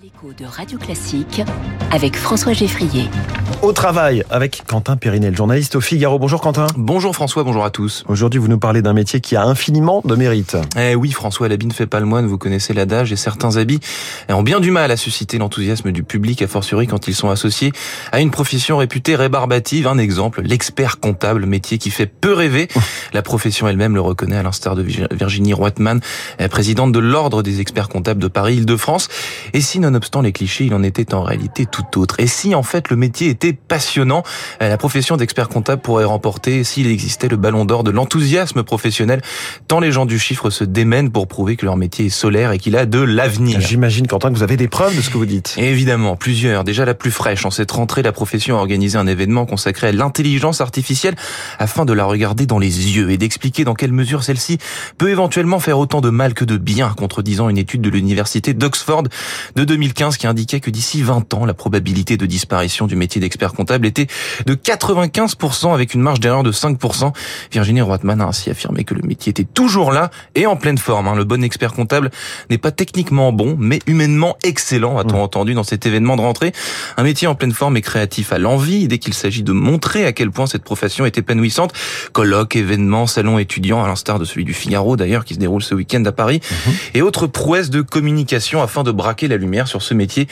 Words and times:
L'écho 0.00 0.32
de 0.32 0.46
Radio 0.46 0.78
Classique 0.78 1.42
avec 1.90 2.16
François 2.16 2.54
Geffrier. 2.54 3.10
Au 3.60 3.72
travail 3.72 4.24
avec 4.30 4.62
Quentin 4.66 4.96
Périnel, 4.96 5.36
journaliste 5.36 5.76
au 5.76 5.82
Figaro. 5.82 6.18
Bonjour 6.18 6.40
Quentin. 6.40 6.66
Bonjour 6.76 7.14
François, 7.14 7.44
bonjour 7.44 7.62
à 7.62 7.70
tous. 7.70 8.02
Aujourd'hui, 8.08 8.40
vous 8.40 8.48
nous 8.48 8.58
parlez 8.58 8.80
d'un 8.80 8.94
métier 8.94 9.20
qui 9.20 9.36
a 9.36 9.44
infiniment 9.44 10.00
de 10.04 10.14
mérite. 10.14 10.56
Eh 10.78 10.94
oui, 10.94 11.12
François, 11.12 11.46
l'habit 11.48 11.66
ne 11.66 11.74
fait 11.74 11.86
pas 11.86 12.00
le 12.00 12.06
moine, 12.06 12.26
vous 12.26 12.38
connaissez 12.38 12.72
l'adage, 12.72 13.12
et 13.12 13.16
certains 13.16 13.58
habits 13.58 13.80
ont 14.30 14.42
bien 14.42 14.60
du 14.60 14.70
mal 14.70 14.90
à 14.90 14.96
susciter 14.96 15.36
l'enthousiasme 15.36 15.92
du 15.92 16.02
public, 16.02 16.40
a 16.40 16.48
fortiori 16.48 16.86
quand 16.86 17.06
ils 17.06 17.14
sont 17.14 17.28
associés 17.28 17.72
à 18.12 18.20
une 18.20 18.30
profession 18.30 18.78
réputée 18.78 19.14
rébarbative. 19.14 19.86
Un 19.86 19.98
exemple, 19.98 20.40
l'expert 20.42 21.00
comptable, 21.00 21.44
métier 21.44 21.76
qui 21.76 21.90
fait 21.90 22.06
peu 22.06 22.32
rêver. 22.32 22.68
La 23.12 23.20
profession 23.20 23.68
elle-même 23.68 23.94
le 23.94 24.00
reconnaît, 24.00 24.38
à 24.38 24.42
l'instar 24.42 24.74
de 24.74 24.82
Virginie 24.82 25.52
Roitman, 25.52 26.00
présidente 26.50 26.92
de 26.92 26.98
l'Ordre 26.98 27.42
des 27.42 27.60
experts 27.60 27.90
comptables 27.90 28.22
de 28.22 28.28
Paris-Île-de-France. 28.28 29.08
Et 29.52 29.60
si, 29.60 29.81
nonobstant 29.82 30.22
les 30.22 30.32
clichés, 30.32 30.64
il 30.64 30.74
en 30.74 30.82
était 30.82 31.14
en 31.14 31.22
réalité 31.22 31.66
tout 31.66 32.00
autre. 32.00 32.16
Et 32.18 32.26
si, 32.26 32.54
en 32.54 32.62
fait, 32.62 32.88
le 32.90 32.96
métier 32.96 33.28
était 33.28 33.52
passionnant, 33.52 34.22
euh, 34.62 34.68
la 34.68 34.78
profession 34.78 35.16
d'expert 35.16 35.48
comptable 35.48 35.82
pourrait 35.82 36.04
remporter, 36.04 36.64
s'il 36.64 36.86
existait, 36.86 37.28
le 37.28 37.36
ballon 37.36 37.64
d'or 37.64 37.84
de 37.84 37.90
l'enthousiasme 37.90 38.62
professionnel, 38.62 39.20
tant 39.68 39.80
les 39.80 39.92
gens 39.92 40.06
du 40.06 40.18
chiffre 40.18 40.50
se 40.50 40.64
démènent 40.64 41.10
pour 41.10 41.28
prouver 41.28 41.56
que 41.56 41.66
leur 41.66 41.76
métier 41.76 42.06
est 42.06 42.10
solaire 42.10 42.52
et 42.52 42.58
qu'il 42.58 42.76
a 42.76 42.86
de 42.86 43.00
l'avenir. 43.00 43.60
J'imagine, 43.60 44.06
Quentin, 44.06 44.30
que 44.30 44.36
vous 44.36 44.42
avez 44.42 44.56
des 44.56 44.68
preuves 44.68 44.96
de 44.96 45.02
ce 45.02 45.10
que 45.10 45.18
vous 45.18 45.26
dites. 45.26 45.54
évidemment, 45.58 46.16
plusieurs. 46.16 46.64
Déjà 46.64 46.84
la 46.84 46.94
plus 46.94 47.10
fraîche. 47.10 47.44
En 47.44 47.50
cette 47.50 47.70
rentrée, 47.70 48.02
la 48.02 48.12
profession 48.12 48.56
a 48.56 48.60
organisé 48.60 48.98
un 48.98 49.06
événement 49.06 49.46
consacré 49.46 49.88
à 49.88 49.92
l'intelligence 49.92 50.60
artificielle 50.60 51.14
afin 51.58 51.84
de 51.84 51.92
la 51.92 52.04
regarder 52.04 52.46
dans 52.46 52.58
les 52.58 52.96
yeux 52.96 53.10
et 53.10 53.18
d'expliquer 53.18 53.64
dans 53.64 53.74
quelle 53.74 53.92
mesure 53.92 54.22
celle-ci 54.24 54.58
peut 54.98 55.10
éventuellement 55.10 55.60
faire 55.60 55.78
autant 55.78 56.00
de 56.00 56.10
mal 56.10 56.34
que 56.34 56.44
de 56.44 56.56
bien, 56.56 56.94
contredisant 56.96 57.48
une 57.48 57.58
étude 57.58 57.80
de 57.80 57.90
l'université 57.90 58.54
d'Oxford 58.54 59.04
de 59.56 59.61
2015 59.64 60.16
qui 60.16 60.26
indiquait 60.26 60.60
que 60.60 60.70
d'ici 60.70 61.02
20 61.02 61.34
ans, 61.34 61.44
la 61.44 61.54
probabilité 61.54 62.16
de 62.16 62.26
disparition 62.26 62.86
du 62.86 62.96
métier 62.96 63.20
d'expert 63.20 63.52
comptable 63.52 63.86
était 63.86 64.06
de 64.46 64.54
95% 64.54 65.74
avec 65.74 65.94
une 65.94 66.00
marge 66.00 66.20
d'erreur 66.20 66.42
de 66.42 66.52
5%. 66.52 67.12
Virginie 67.50 67.80
Roitman 67.80 68.20
a 68.20 68.26
ainsi 68.26 68.50
affirmé 68.50 68.84
que 68.84 68.94
le 68.94 69.02
métier 69.02 69.30
était 69.30 69.44
toujours 69.44 69.92
là 69.92 70.10
et 70.34 70.46
en 70.46 70.56
pleine 70.56 70.78
forme. 70.78 71.08
Hein. 71.08 71.14
Le 71.14 71.24
bon 71.24 71.42
expert 71.44 71.72
comptable 71.72 72.10
n'est 72.50 72.58
pas 72.58 72.70
techniquement 72.70 73.32
bon, 73.32 73.56
mais 73.58 73.80
humainement 73.86 74.36
excellent, 74.44 74.98
a-t-on 74.98 75.18
mmh. 75.18 75.22
entendu 75.22 75.54
dans 75.54 75.64
cet 75.64 75.86
événement 75.86 76.16
de 76.16 76.22
rentrée. 76.22 76.52
Un 76.96 77.02
métier 77.02 77.28
en 77.28 77.34
pleine 77.34 77.52
forme 77.52 77.76
et 77.76 77.82
créatif 77.82 78.32
à 78.32 78.38
l'envie 78.38 78.88
dès 78.88 78.98
qu'il 78.98 79.14
s'agit 79.14 79.42
de 79.42 79.52
montrer 79.52 80.06
à 80.06 80.12
quel 80.12 80.30
point 80.30 80.46
cette 80.46 80.64
profession 80.64 81.06
est 81.06 81.18
épanouissante. 81.18 81.72
Colloques, 82.12 82.56
événements, 82.56 83.06
salons 83.06 83.38
étudiants, 83.38 83.84
à 83.84 83.88
l'instar 83.88 84.18
de 84.18 84.24
celui 84.24 84.44
du 84.44 84.54
Figaro 84.54 84.96
d'ailleurs 84.96 85.24
qui 85.24 85.34
se 85.34 85.38
déroule 85.38 85.62
ce 85.62 85.74
week-end 85.74 86.04
à 86.04 86.12
Paris, 86.12 86.40
mmh. 86.40 86.70
et 86.94 87.02
autres 87.02 87.26
prouesses 87.26 87.70
de 87.70 87.82
communication 87.82 88.62
afin 88.62 88.82
de 88.82 88.90
braquer 88.90 89.28
la 89.28 89.36
lumière 89.36 89.51
sur 89.66 89.82
ce 89.82 89.94
métier 89.94 90.28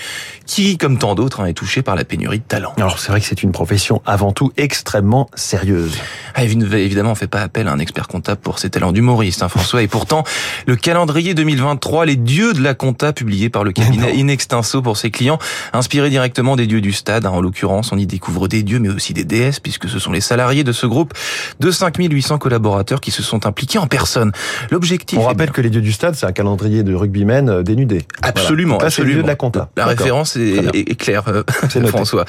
qui, 0.47 0.79
comme 0.79 0.99
tant 0.99 1.15
d'autres, 1.15 1.41
hein, 1.41 1.47
est 1.47 1.55
touché 1.55 1.83
par 1.83 1.95
la 1.97 2.05
pénurie 2.05 2.39
de 2.39 2.45
talent. 2.45 2.73
Alors 2.77 2.99
c'est 2.99 3.11
vrai 3.13 3.21
que 3.21 3.27
c'est 3.27 3.43
une 3.43 3.53
profession 3.53 4.03
avant 4.07 4.33
tout 4.33 4.53
extrêmement 4.57 5.29
sérieuse. 5.35 5.99
Ah, 6.41 6.44
évidemment, 6.44 7.12
on 7.12 7.14
fait 7.14 7.27
pas 7.27 7.42
appel 7.42 7.69
à 7.69 7.72
un 7.72 7.78
expert 7.78 8.08
comptable 8.08 8.41
pour 8.41 8.58
ses 8.58 8.70
talents 8.70 8.92
d'humoriste, 8.92 9.42
hein, 9.42 9.48
François. 9.48 9.83
Et 9.83 9.88
pourtant, 9.88 10.24
le 10.66 10.74
calendrier 10.74 11.34
2023, 11.34 12.06
les 12.06 12.16
dieux 12.16 12.55
de 12.55 12.62
la 12.62 12.72
compta, 12.72 13.12
publié 13.12 13.50
par 13.50 13.62
le 13.62 13.72
cabinet 13.72 14.16
Inextinso 14.16 14.80
pour 14.80 14.96
ses 14.96 15.11
clients, 15.11 15.38
inspiré 15.74 16.08
directement 16.08 16.56
des 16.56 16.66
dieux 16.66 16.80
du 16.80 16.92
stade. 16.92 17.27
Hein, 17.27 17.30
en 17.30 17.42
l'occurrence, 17.42 17.92
on 17.92 17.98
y 17.98 18.06
découvre 18.06 18.48
des 18.48 18.62
dieux, 18.62 18.78
mais 18.78 18.88
aussi 18.88 19.12
des 19.12 19.24
déesses, 19.24 19.61
puisque 19.61 19.86
ce 19.91 19.98
sont 19.98 20.12
les 20.12 20.22
salariés 20.22 20.64
de 20.64 20.72
ce 20.72 20.86
groupe 20.86 21.12
de 21.61 21.70
5800 21.70 22.38
collaborateurs 22.38 23.02
qui 23.02 23.11
se 23.11 23.22
sont 23.22 23.44
impliqués 23.44 23.78
en 23.78 23.86
personne. 23.86 24.33
L'objectif. 24.70 25.18
On 25.18 25.24
rappelle 25.24 25.50
que 25.50 25.61
les 25.61 25.68
dieux 25.68 25.83
du 25.83 25.92
stade, 25.92 26.14
c'est 26.14 26.27
un 26.27 26.33
calendrier 26.33 26.83
de 26.83 26.94
rugbymen 26.94 27.50
euh, 27.50 27.62
dénudé. 27.62 28.06
Absolument. 28.22 28.78
absolument. 28.78 29.22
de 29.22 29.27
la 29.27 29.36
compta. 29.36 29.68
La 29.77 29.84
référence 29.84 30.36
est, 30.36 30.98
claire, 30.98 31.24
euh, 31.28 31.42
François. 31.88 32.24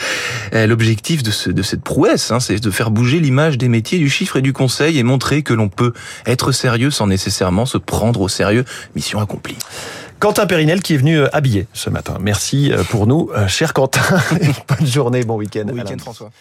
Euh, 0.54 0.68
l'objectif 0.68 1.24
de, 1.24 1.32
ce, 1.32 1.50
de 1.50 1.62
cette 1.62 1.82
prouesse, 1.82 2.32
hein, 2.32 2.42
c'est 2.42 2.60
de 2.60 2.72
faire 2.72 2.92
bouger 2.92 3.22
l'image 3.22 3.58
des 3.58 3.70
métiers 3.70 4.01
du 4.04 4.10
chiffre 4.10 4.38
et 4.38 4.42
du 4.42 4.54
conseil 4.54 4.98
et 4.98 5.04
montrer 5.04 5.44
que 5.44 5.54
l'on 5.54 5.70
peut 5.70 5.94
être 6.26 6.52
sérieux 6.52 6.92
sans 6.92 7.08
nécessairement 7.08 7.66
se 7.66 7.78
prendre 7.78 8.22
au 8.22 8.28
sérieux. 8.28 8.66
Mission 8.96 9.20
accomplie. 9.20 9.58
Quentin 10.20 10.46
Périnel 10.46 10.82
qui 10.82 10.94
est 10.94 10.98
venu 10.98 11.18
euh, 11.18 11.36
habiller 11.36 11.68
ce 11.74 11.90
matin. 11.90 12.18
Merci 12.20 12.72
pour 12.90 13.08
nous, 13.08 13.30
cher 13.48 13.74
Quentin. 13.74 14.02
Bonne 14.68 14.88
journée, 14.88 15.24
bon 15.24 15.36
week-end. 15.36 15.66
Bon 15.66 15.74
week-end, 15.74 15.98
François. 16.00 16.32